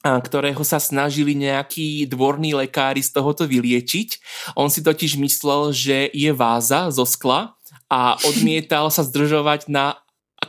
ktorého 0.05 0.61
sa 0.69 0.77
snažili 0.77 1.33
nejakí 1.33 2.05
dvorní 2.13 2.53
lekári 2.53 3.01
z 3.01 3.09
tohoto 3.09 3.49
vyliečiť. 3.49 4.21
On 4.53 4.69
si 4.69 4.85
totiž 4.85 5.17
myslel, 5.17 5.73
že 5.73 6.13
je 6.13 6.29
váza 6.37 6.93
zo 6.93 7.09
skla 7.09 7.57
a 7.89 8.21
odmietal 8.29 8.93
sa 8.93 9.01
zdržovať 9.01 9.73
na 9.73 10.04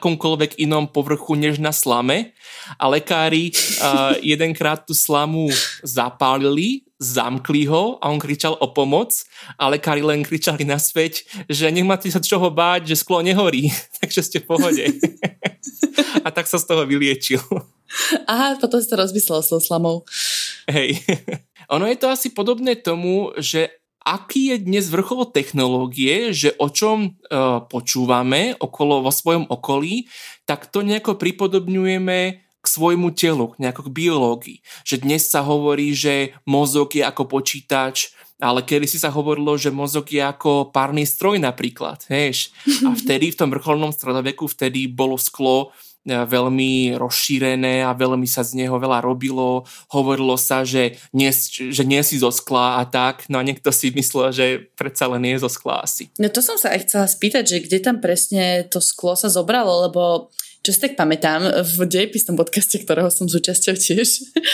akomkoľvek 0.05 0.61
inom 0.61 0.85
povrchu 0.85 1.33
než 1.33 1.57
na 1.57 1.73
slame 1.73 2.37
a 2.77 2.85
lekári 2.85 3.49
uh, 3.49 4.13
jedenkrát 4.21 4.85
tú 4.85 4.93
slamu 4.93 5.49
zapálili, 5.81 6.85
zamkli 7.01 7.65
ho 7.65 7.97
a 7.97 8.13
on 8.13 8.21
kričal 8.21 8.53
o 8.61 8.69
pomoc 8.69 9.17
a 9.57 9.65
lekári 9.65 10.05
len 10.05 10.21
kričali 10.21 10.61
naspäť, 10.61 11.25
že 11.49 11.73
nemáte 11.73 12.05
sa 12.13 12.21
čoho 12.21 12.53
báť, 12.53 12.85
že 12.93 13.01
sklo 13.01 13.25
nehorí, 13.25 13.73
takže 13.97 14.21
ste 14.21 14.37
v 14.45 14.53
pohode. 14.53 14.85
a 16.25 16.29
tak 16.29 16.45
sa 16.45 16.61
z 16.61 16.69
toho 16.69 16.85
vyliečil. 16.85 17.41
Aha, 18.29 18.61
potom 18.61 18.77
si 18.77 18.85
to 18.85 19.01
rozmyslel 19.01 19.41
s 19.41 19.49
tou 19.49 19.57
slamou. 19.57 20.05
Hej. 20.69 21.01
Ono 21.73 21.89
je 21.89 21.97
to 21.97 22.13
asi 22.13 22.29
podobné 22.29 22.77
tomu, 22.77 23.33
že 23.41 23.73
aký 24.05 24.53
je 24.53 24.57
dnes 24.61 24.85
vrchol 24.85 25.33
technológie, 25.33 26.29
že 26.29 26.53
o 26.61 26.69
čom 26.69 27.17
uh, 27.17 27.65
počúvame 27.65 28.53
okolo 28.61 29.01
vo 29.01 29.09
svojom 29.09 29.49
okolí, 29.49 30.05
tak 30.45 30.69
to 30.69 30.85
nejako 30.85 31.17
pripodobňujeme 31.17 32.19
k 32.37 32.65
svojmu 32.65 33.13
telu, 33.17 33.57
nejako 33.57 33.89
k 33.89 33.93
biológii. 33.93 34.59
Že 34.85 34.95
dnes 35.05 35.25
sa 35.25 35.41
hovorí, 35.41 35.97
že 35.97 36.37
mozog 36.45 36.93
je 36.93 37.01
ako 37.01 37.25
počítač, 37.25 38.13
ale 38.37 38.61
kedy 38.61 38.85
si 38.85 39.01
sa 39.01 39.09
hovorilo, 39.09 39.57
že 39.57 39.73
mozog 39.73 40.05
je 40.13 40.21
ako 40.21 40.69
párny 40.69 41.05
stroj 41.05 41.41
napríklad, 41.41 42.05
Hež. 42.05 42.53
A 42.85 42.93
vtedy 42.93 43.33
v 43.33 43.37
tom 43.41 43.49
vrcholnom 43.49 43.89
stredoveku, 43.89 44.45
vtedy 44.45 44.85
bolo 44.85 45.17
sklo 45.17 45.73
E, 45.73 45.94
veľmi 46.05 46.93
rozšírené 46.95 47.81
a 47.81 47.97
veľmi 47.97 48.29
sa 48.29 48.45
z 48.45 48.61
neho 48.61 48.77
veľa 48.77 49.01
robilo. 49.01 49.65
Hovorilo 49.89 50.37
sa, 50.37 50.61
že 50.61 51.01
nie, 51.11 51.29
že 51.33 51.83
nie 51.83 52.01
si 52.05 52.21
zo 52.21 52.29
skla 52.29 52.79
a 52.79 52.83
tak, 52.85 53.25
no 53.27 53.41
a 53.41 53.45
niekto 53.45 53.73
si 53.73 53.89
myslel, 53.89 54.29
že 54.29 54.45
predsa 54.77 55.09
len 55.09 55.25
nie 55.25 55.33
je 55.35 55.43
zo 55.43 55.51
skla 55.51 55.81
asi. 55.81 56.13
No 56.21 56.29
to 56.29 56.45
som 56.45 56.61
sa 56.61 56.71
aj 56.77 56.85
chcela 56.85 57.09
spýtať, 57.09 57.43
že 57.43 57.57
kde 57.65 57.77
tam 57.81 57.97
presne 57.97 58.69
to 58.69 58.77
sklo 58.77 59.17
sa 59.17 59.27
zobralo, 59.27 59.89
lebo 59.89 60.29
čo 60.65 60.73
si 60.73 60.81
tak 60.81 60.97
pamätám, 60.97 61.45
v 61.61 61.85
dejepisnom 61.85 62.33
podcaste, 62.33 62.81
ktorého 62.81 63.13
som 63.13 63.29
súčasťou 63.29 63.77
tiež, 63.77 64.09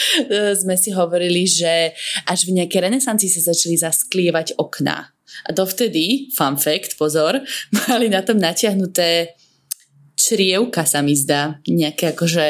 sme 0.61 0.75
si 0.75 0.91
hovorili, 0.91 1.47
že 1.47 1.95
až 2.27 2.51
v 2.51 2.59
nejakej 2.59 2.91
renesancii 2.91 3.31
sa 3.31 3.55
začali 3.55 3.79
zasklievať 3.79 4.59
okná. 4.59 5.07
A 5.47 5.49
dovtedy, 5.55 6.27
fun 6.35 6.59
fact, 6.59 6.99
pozor, 6.99 7.39
mali 7.87 8.11
na 8.11 8.19
tom 8.27 8.43
natiahnuté 8.43 9.39
črievka 10.21 10.85
sa 10.85 11.01
mi 11.01 11.17
zdá. 11.17 11.57
Nejaké 11.65 12.13
akože 12.13 12.45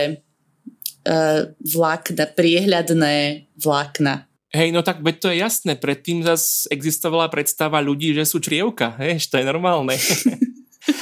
uh, 1.08 1.40
vlákna, 1.64 2.24
priehľadné 2.36 3.16
vlákna. 3.56 4.28
Hej, 4.52 4.76
no 4.76 4.84
tak 4.84 5.00
veď 5.00 5.16
to 5.16 5.28
je 5.32 5.40
jasné, 5.40 5.80
predtým 5.80 6.28
zase 6.28 6.68
existovala 6.68 7.32
predstava 7.32 7.80
ľudí, 7.80 8.12
že 8.12 8.28
sú 8.28 8.44
črievka, 8.44 9.00
hej, 9.00 9.24
to 9.32 9.40
je 9.40 9.48
normálne. 9.48 9.96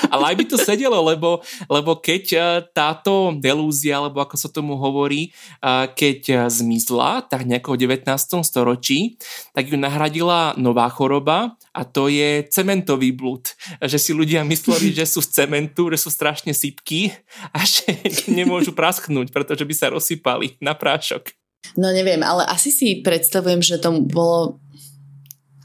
Ale 0.09 0.33
aj 0.33 0.35
by 0.35 0.45
to 0.49 0.57
sedelo, 0.57 0.99
lebo, 1.05 1.41
lebo 1.69 1.97
keď 1.97 2.23
e, 2.33 2.39
táto 2.73 3.33
delúzia, 3.37 4.01
alebo 4.01 4.21
ako 4.21 4.35
sa 4.35 4.49
tomu 4.49 4.75
hovorí, 4.75 5.29
e, 5.29 5.69
keď 5.93 6.19
e, 6.27 6.35
zmizla, 6.49 7.25
tak 7.29 7.45
nejako 7.45 7.77
v 7.77 8.01
19. 8.01 8.43
storočí, 8.43 9.15
tak 9.53 9.69
ju 9.69 9.77
nahradila 9.77 10.57
nová 10.57 10.89
choroba 10.89 11.55
a 11.71 11.81
to 11.85 12.09
je 12.09 12.43
cementový 12.49 13.13
blúd. 13.13 13.47
Že 13.79 13.97
si 13.97 14.11
ľudia 14.11 14.41
mysleli, 14.43 14.91
že 14.91 15.05
sú 15.05 15.21
z 15.21 15.45
cementu, 15.45 15.87
že 15.93 16.01
sú 16.01 16.09
strašne 16.09 16.51
sypky 16.51 17.13
a 17.53 17.63
že 17.63 17.87
nemôžu 18.37 18.73
prasknúť, 18.73 19.31
pretože 19.31 19.63
by 19.63 19.73
sa 19.77 19.93
rozsypali 19.93 20.57
na 20.59 20.73
prášok. 20.73 21.31
No 21.77 21.91
neviem, 21.91 22.23
ale 22.23 22.47
asi 22.47 22.73
si 22.73 23.03
predstavujem, 23.03 23.61
že 23.61 23.77
to 23.77 23.93
bolo 24.01 24.57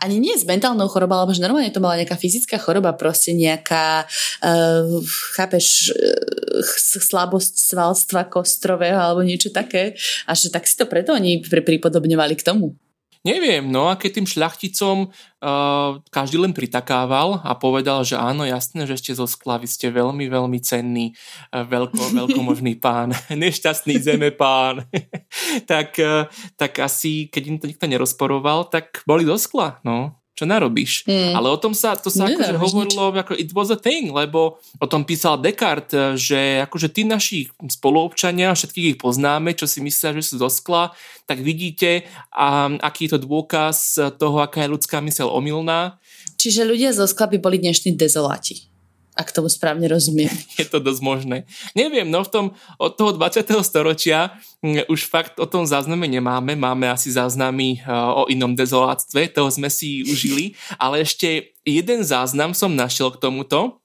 ani 0.04 0.20
nie 0.20 0.36
s 0.36 0.44
mentálnou 0.44 0.86
chorobou, 0.92 1.16
alebo 1.16 1.32
že 1.32 1.40
normálne 1.40 1.72
to 1.72 1.80
bola 1.80 1.96
nejaká 1.96 2.20
fyzická 2.20 2.60
choroba, 2.60 2.92
proste 2.92 3.32
nejaká, 3.32 4.04
uh, 4.44 5.00
chápeš, 5.32 5.96
uh, 5.96 7.00
slabosť 7.00 7.52
svalstva 7.56 8.28
kostrového 8.28 9.00
alebo 9.00 9.24
niečo 9.24 9.48
také. 9.48 9.96
A 10.28 10.36
že 10.36 10.52
tak 10.52 10.68
si 10.68 10.76
to 10.76 10.84
preto 10.84 11.16
oni 11.16 11.40
pripodobňovali 11.40 12.34
k 12.36 12.46
tomu. 12.46 12.76
Neviem, 13.24 13.72
no 13.72 13.88
a 13.88 13.96
keď 13.96 14.20
tým 14.20 14.28
šľachticom 14.28 15.08
uh, 15.08 15.96
každý 16.12 16.36
len 16.36 16.52
pritakával 16.52 17.40
a 17.40 17.56
povedal, 17.56 18.04
že 18.04 18.20
áno, 18.20 18.44
jasné, 18.44 18.84
že 18.84 19.00
ste 19.00 19.16
zo 19.16 19.24
skla, 19.24 19.56
vy 19.56 19.64
ste 19.64 19.88
veľmi, 19.88 20.28
veľmi 20.28 20.60
cenný, 20.60 21.16
uh, 21.48 21.64
veľko, 21.64 22.12
veľkomožný 22.20 22.76
pán, 22.76 23.16
nešťastný 23.32 23.96
zeme 23.96 24.28
pán, 24.28 24.84
tak, 25.72 25.96
uh, 26.04 26.28
tak 26.60 26.76
asi, 26.84 27.32
keď 27.32 27.42
im 27.48 27.56
to 27.56 27.64
nikto 27.64 27.88
nerozporoval, 27.88 28.68
tak 28.68 29.00
boli 29.08 29.24
zo 29.24 29.40
skla, 29.40 29.80
no 29.88 30.23
čo 30.34 30.44
narobíš. 30.44 31.06
Mm. 31.06 31.32
Ale 31.38 31.46
o 31.46 31.58
tom 31.58 31.72
sa, 31.72 31.94
to 31.94 32.10
sa 32.10 32.26
akože 32.26 32.58
hovorilo, 32.58 33.14
ako 33.14 33.38
it 33.38 33.54
was 33.54 33.70
a 33.70 33.78
thing, 33.78 34.10
lebo 34.10 34.58
o 34.82 34.86
tom 34.90 35.06
písal 35.06 35.38
Descartes, 35.38 36.18
že 36.18 36.58
akože 36.66 36.90
tí 36.90 37.06
naši 37.06 37.46
spoluobčania, 37.54 38.50
všetkých 38.52 38.86
ich 38.94 38.98
poznáme, 38.98 39.54
čo 39.54 39.70
si 39.70 39.78
myslia, 39.78 40.10
že 40.18 40.34
sú 40.34 40.42
zo 40.42 40.50
skla, 40.50 40.90
tak 41.30 41.40
vidíte, 41.40 42.04
a, 42.34 42.66
aký 42.82 43.06
je 43.06 43.14
to 43.14 43.22
dôkaz 43.22 43.96
toho, 44.18 44.42
aká 44.42 44.66
je 44.66 44.74
ľudská 44.74 44.98
mysel 45.06 45.30
omylná. 45.30 46.02
Čiže 46.34 46.66
ľudia 46.66 46.90
zo 46.90 47.06
skla 47.06 47.30
by 47.30 47.38
boli 47.38 47.62
dnešní 47.62 47.94
dezoláti 47.94 48.73
ak 49.14 49.30
tomu 49.30 49.46
správne 49.46 49.86
rozumiem. 49.86 50.30
Je 50.60 50.66
to 50.66 50.82
dosť 50.82 51.00
možné. 51.00 51.36
Neviem, 51.72 52.10
no 52.10 52.26
v 52.26 52.30
tom 52.30 52.46
od 52.76 52.92
toho 52.98 53.14
20. 53.14 53.46
storočia 53.62 54.34
mm, 54.60 54.90
už 54.90 55.06
fakt 55.06 55.38
o 55.38 55.46
tom 55.46 55.62
zázname 55.64 56.10
nemáme, 56.10 56.58
máme 56.58 56.90
asi 56.90 57.14
záznamy 57.14 57.78
eh, 57.78 57.86
o 57.90 58.26
inom 58.26 58.58
dezoláctve, 58.58 59.30
toho 59.30 59.48
sme 59.48 59.70
si 59.70 60.02
užili, 60.04 60.58
ale 60.82 61.06
ešte 61.06 61.54
jeden 61.62 62.02
záznam 62.02 62.52
som 62.52 62.74
našiel 62.74 63.14
k 63.14 63.22
tomuto, 63.22 63.80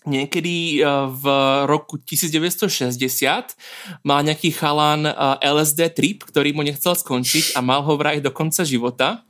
Niekedy 0.00 0.80
eh, 0.80 0.84
v 1.12 1.24
roku 1.68 2.00
1960 2.00 2.96
mal 4.00 4.24
nejaký 4.24 4.48
chalán 4.56 5.04
eh, 5.04 5.12
LSD 5.44 5.92
trip, 5.92 6.24
ktorý 6.24 6.56
mu 6.56 6.64
nechcel 6.64 6.96
skončiť 6.96 7.52
a 7.52 7.60
mal 7.60 7.84
ho 7.84 8.00
vraj 8.00 8.24
do 8.24 8.32
konca 8.32 8.64
života. 8.64 9.28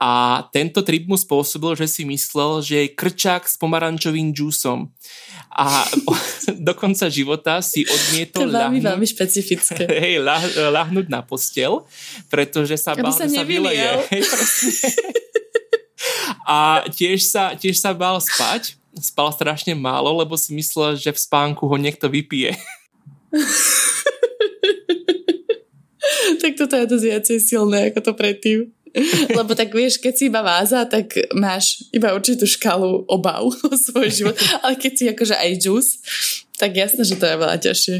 A 0.00 0.48
tento 0.48 0.80
trip 0.80 1.04
mu 1.04 1.12
spôsobil, 1.12 1.76
že 1.76 1.84
si 1.84 2.08
myslel, 2.08 2.64
že 2.64 2.74
je 2.88 2.96
krčák 2.96 3.44
s 3.44 3.60
pomarančovým 3.60 4.32
džúsom. 4.32 4.88
A 5.52 5.84
do 6.66 6.72
konca 6.72 7.12
života 7.12 7.60
si 7.60 7.84
odmietol 7.84 8.48
to 8.48 8.56
veľmi, 8.56 8.80
veľmi 8.80 9.04
špecifické. 9.04 9.84
Hej, 10.08 10.24
lah, 10.24 10.40
lahnúť 10.72 11.12
na 11.12 11.20
postel, 11.20 11.84
pretože 12.32 12.80
sa 12.80 12.96
bál, 12.96 13.12
že 13.12 13.28
sa 13.28 13.44
vyleje. 13.44 13.84
Hej, 14.16 14.24
a 16.48 16.80
tiež 16.88 17.28
sa, 17.28 17.52
tiež 17.52 17.76
sa 17.76 17.92
bál 17.92 18.16
spať. 18.24 18.80
Spal 18.96 19.28
strašne 19.36 19.76
málo, 19.76 20.16
lebo 20.16 20.32
si 20.34 20.56
myslel, 20.56 20.96
že 20.96 21.12
v 21.12 21.20
spánku 21.20 21.68
ho 21.68 21.76
niekto 21.76 22.08
vypije. 22.08 22.56
tak 26.40 26.56
toto 26.56 26.74
je 26.74 26.88
dosť 26.88 27.04
viacej 27.04 27.38
silné 27.38 27.78
ako 27.92 28.00
to 28.00 28.12
predtým. 28.16 28.58
Lebo 29.38 29.54
tak 29.54 29.70
vieš, 29.70 30.02
keď 30.02 30.12
si 30.16 30.24
iba 30.26 30.42
váza, 30.42 30.82
tak 30.86 31.14
máš 31.34 31.86
iba 31.94 32.10
určitú 32.14 32.46
škálu 32.46 33.06
obav 33.06 33.46
o 33.70 33.74
svoj 33.74 34.10
život. 34.10 34.36
Ale 34.62 34.74
keď 34.74 34.92
si 34.92 35.04
akože 35.10 35.36
aj 35.38 35.50
džus, 35.58 35.86
tak 36.58 36.76
jasné, 36.76 37.06
že 37.06 37.16
to 37.16 37.24
je 37.26 37.36
veľa 37.40 37.56
ťažšie. 37.56 37.96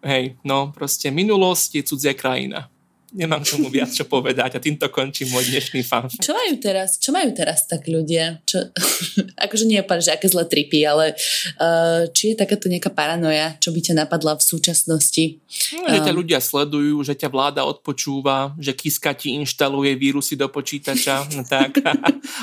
Hej, 0.00 0.40
no 0.42 0.72
proste 0.72 1.12
minulosť 1.12 1.70
je 1.76 1.82
cudzia 1.84 2.16
krajina. 2.16 2.72
Nemám 3.12 3.42
tomu 3.42 3.66
viac 3.68 3.90
čo 3.90 4.06
povedať 4.06 4.56
a 4.56 4.62
týmto 4.62 4.86
končím 4.88 5.30
môj 5.34 5.50
dnešný 5.50 5.82
fan. 5.82 6.06
Čo 6.10 6.32
majú 6.34 6.54
teraz? 6.62 6.96
Čo 6.96 7.10
majú 7.10 7.30
teraz 7.34 7.66
tak 7.66 7.86
ľudia? 7.90 8.38
Čo, 8.46 8.70
akože 9.46 9.64
nie 9.66 9.82
je 9.82 9.86
že 10.00 10.14
aké 10.14 10.26
zlé 10.30 10.46
tripy, 10.46 10.86
ale 10.86 11.18
uh, 11.58 12.06
či 12.14 12.32
je 12.32 12.36
takáto 12.38 12.70
nejaká 12.70 12.94
paranoja, 12.94 13.58
čo 13.58 13.74
by 13.74 13.80
ťa 13.82 13.94
napadla 14.06 14.38
v 14.38 14.42
súčasnosti? 14.42 15.24
No, 15.74 15.90
že 15.90 16.00
ťa 16.06 16.14
ľudia 16.14 16.38
sledujú, 16.38 17.02
že 17.02 17.18
ťa 17.18 17.28
vláda 17.28 17.62
odpočúva, 17.66 18.54
že 18.56 18.70
Kiska 18.72 19.12
ti 19.18 19.34
inštaluje 19.34 19.98
vírusy 19.98 20.38
do 20.38 20.46
počítača 20.46 21.26
no 21.36 21.42
tak, 21.42 21.82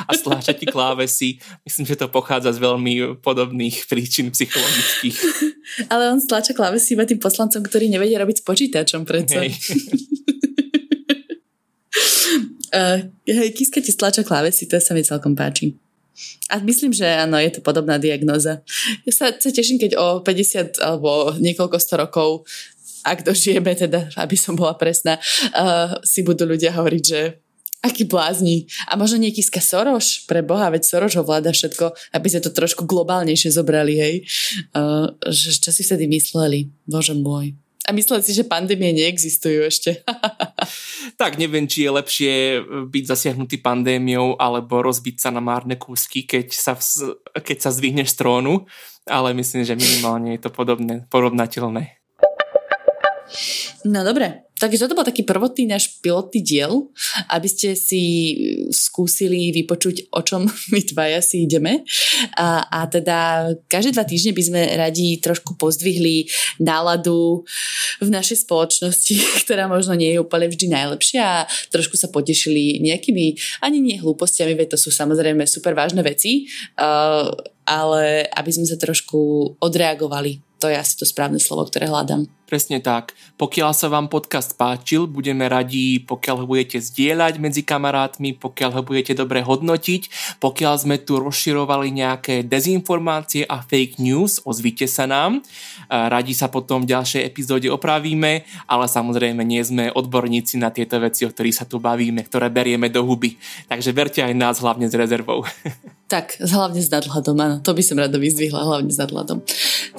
a 0.05 0.11
stláča 0.11 0.51
ti 0.51 0.67
klávesy. 0.67 1.39
Myslím, 1.63 1.85
že 1.87 1.95
to 1.95 2.11
pochádza 2.11 2.51
z 2.51 2.59
veľmi 2.59 3.23
podobných 3.23 3.87
príčin 3.87 4.29
psychologických. 4.29 5.17
Ale 5.93 6.11
on 6.11 6.19
stláča 6.19 6.51
klávesy 6.55 6.95
iba 6.95 7.07
tým 7.07 7.19
poslancom, 7.19 7.63
ktorí 7.63 7.91
nevedia 7.91 8.19
robiť 8.19 8.39
s 8.39 8.43
počítačom 8.43 9.03
predsa. 9.03 9.43
Hej. 9.43 9.55
Uh, 12.73 12.97
hej, 13.27 13.49
Kiska 13.55 13.79
ti 13.79 13.91
stláča 13.91 14.25
klávesy, 14.25 14.67
to 14.67 14.79
sa 14.79 14.95
mi 14.95 15.03
celkom 15.05 15.35
páči. 15.37 15.77
A 16.49 16.57
myslím, 16.63 16.97
že 16.97 17.05
áno, 17.05 17.37
je 17.37 17.53
to 17.53 17.61
podobná 17.61 18.01
diagnoza. 18.01 18.65
Ja 19.05 19.11
sa, 19.13 19.25
sa 19.29 19.49
teším, 19.53 19.77
keď 19.77 20.01
o 20.01 20.07
50 20.25 20.81
alebo 20.81 21.37
niekoľko 21.37 21.77
sto 21.77 21.95
rokov, 22.01 22.29
ak 23.05 23.21
dožijeme 23.23 23.71
teda, 23.77 24.09
aby 24.17 24.33
som 24.33 24.57
bola 24.57 24.73
presná, 24.73 25.21
uh, 25.53 25.95
si 26.01 26.25
budú 26.25 26.49
ľudia 26.49 26.73
hovoriť, 26.73 27.03
že 27.05 27.21
aký 27.85 28.09
blázni. 28.09 28.65
A 28.89 28.97
možno 28.97 29.21
nejaký 29.21 29.45
Soroš, 29.45 30.25
pre 30.25 30.41
Boha, 30.41 30.67
veď 30.73 30.83
Soroš 30.83 31.21
ovláda 31.21 31.53
všetko, 31.53 31.93
aby 32.17 32.27
sa 32.27 32.41
to 32.41 32.49
trošku 32.49 32.83
globálnejšie 32.89 33.53
zobrali, 33.53 33.93
hej. 33.95 34.15
Uh, 34.73 35.13
že, 35.29 35.61
čo 35.61 35.69
si 35.69 35.85
vtedy 35.85 36.09
mysleli? 36.09 36.67
Bože 36.89 37.13
môj. 37.13 37.53
A 37.85 37.93
mysleli 37.93 38.25
si, 38.25 38.33
že 38.33 38.47
pandémie 38.47 38.91
neexistujú 38.91 39.63
ešte. 39.63 40.01
tak 41.21 41.37
neviem, 41.37 41.69
či 41.69 41.85
je 41.85 41.91
lepšie 41.93 42.33
byť 42.89 43.03
zasiahnutý 43.05 43.61
pandémiou 43.61 44.35
alebo 44.41 44.81
rozbiť 44.81 45.21
sa 45.21 45.29
na 45.29 45.39
márne 45.39 45.77
kúsky, 45.77 46.25
keď 46.25 46.51
sa, 46.51 46.73
keď 47.37 47.57
sa 47.61 47.69
zdvihneš 47.69 48.17
z 48.17 48.17
trónu, 48.17 48.65
ale 49.07 49.37
myslím, 49.37 49.63
že 49.63 49.77
minimálne 49.77 50.35
je 50.35 50.41
to 50.41 50.51
podobné, 50.51 51.05
porovnateľné. 51.07 52.01
No 53.87 54.03
dobre, 54.03 54.46
Takže 54.57 54.81
toto 54.81 54.97
bol 54.97 55.05
taký 55.05 55.21
prvotný 55.21 55.69
náš 55.69 56.01
pilotný 56.01 56.41
diel, 56.41 56.89
aby 57.29 57.45
ste 57.45 57.77
si 57.77 58.03
skúsili 58.73 59.53
vypočuť, 59.53 60.09
o 60.17 60.21
čom 60.25 60.49
my 60.73 60.81
dvaja 60.81 61.21
si 61.21 61.45
ideme. 61.45 61.85
A, 62.33 62.65
a 62.65 62.89
teda 62.89 63.51
každé 63.69 63.93
dva 63.93 64.05
týždne 64.05 64.33
by 64.33 64.43
sme 64.43 64.61
radi 64.73 65.21
trošku 65.21 65.61
pozdvihli 65.61 66.25
náladu 66.57 67.45
v 68.01 68.09
našej 68.09 68.49
spoločnosti, 68.49 69.15
ktorá 69.45 69.69
možno 69.69 69.93
nie 69.93 70.17
je 70.17 70.21
úplne 70.21 70.49
vždy 70.49 70.73
najlepšia 70.73 71.21
a 71.21 71.45
trošku 71.69 71.93
sa 71.93 72.09
potešili 72.09 72.81
nejakými, 72.81 73.37
ani 73.61 73.77
nie 73.77 74.01
hlúpostiami, 74.01 74.57
veď 74.57 74.73
to 74.73 74.77
sú 74.77 74.89
samozrejme 74.89 75.45
super 75.45 75.77
vážne 75.77 76.01
veci, 76.01 76.49
ale 77.67 78.25
aby 78.31 78.49
sme 78.49 78.65
sa 78.65 78.79
trošku 78.79 79.53
odreagovali 79.61 80.46
to 80.57 80.67
je 80.69 80.75
asi 80.77 80.93
to 80.97 81.05
správne 81.05 81.37
slovo, 81.37 81.69
ktoré 81.69 81.85
hľadám. 81.89 82.25
Presne 82.47 82.79
tak. 82.79 83.11
Pokiaľ 83.35 83.75
sa 83.75 83.91
vám 83.91 84.07
podcast 84.07 84.55
páčil, 84.55 85.03
budeme 85.03 85.51
radi, 85.51 85.99
pokiaľ 85.99 86.35
ho 86.41 86.45
budete 86.47 86.79
zdieľať 86.79 87.43
medzi 87.43 87.59
kamarátmi, 87.59 88.39
pokiaľ 88.39 88.71
ho 88.71 88.81
budete 88.87 89.19
dobre 89.19 89.43
hodnotiť, 89.43 90.07
pokiaľ 90.39 90.73
sme 90.79 90.95
tu 90.95 91.19
rozširovali 91.19 91.91
nejaké 91.91 92.47
dezinformácie 92.47 93.43
a 93.43 93.59
fake 93.59 93.99
news, 93.99 94.39
ozvite 94.47 94.87
sa 94.87 95.03
nám. 95.03 95.43
Radi 95.91 96.31
sa 96.31 96.47
potom 96.47 96.87
v 96.87 96.95
ďalšej 96.95 97.27
epizóde 97.27 97.67
opravíme, 97.67 98.47
ale 98.63 98.85
samozrejme 98.87 99.43
nie 99.43 99.59
sme 99.59 99.91
odborníci 99.91 100.55
na 100.55 100.71
tieto 100.71 101.03
veci, 101.03 101.27
o 101.27 101.33
ktorých 101.35 101.57
sa 101.59 101.67
tu 101.67 101.83
bavíme, 101.83 102.23
ktoré 102.23 102.47
berieme 102.47 102.87
do 102.87 103.03
huby. 103.03 103.35
Takže 103.67 103.91
verte 103.91 104.23
aj 104.23 104.31
nás 104.31 104.63
hlavne 104.63 104.87
s 104.87 104.95
rezervou. 104.95 105.43
Tak, 106.07 106.39
hlavne 106.39 106.79
s 106.79 106.87
nadhľadom, 106.87 107.35
áno. 107.35 107.55
To 107.67 107.75
by 107.75 107.83
som 107.83 107.99
rado 107.99 108.15
vyzdvihla, 108.15 108.63
hlavne 108.63 108.87
s 108.87 108.95
nadhľadom. 108.95 109.43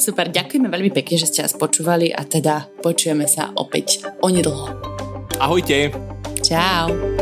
Super, 0.01 0.33
ďakujeme 0.33 0.73
veľmi 0.73 0.89
pekne, 0.89 1.21
že 1.21 1.29
ste 1.29 1.45
nás 1.45 1.53
počúvali 1.53 2.09
a 2.09 2.25
teda 2.25 2.65
počujeme 2.81 3.29
sa 3.29 3.53
opäť 3.53 4.09
onedlho. 4.25 4.73
Ahojte. 5.37 5.93
Čau. 6.41 7.18